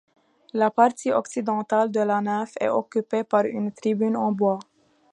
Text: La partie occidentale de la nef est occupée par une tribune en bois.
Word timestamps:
La 0.51 0.71
partie 0.77 1.11
occidentale 1.13 1.91
de 1.91 1.99
la 2.03 2.19
nef 2.21 2.55
est 2.59 2.69
occupée 2.69 3.23
par 3.23 3.45
une 3.45 3.71
tribune 3.71 4.17
en 4.17 4.31
bois. 4.31 4.57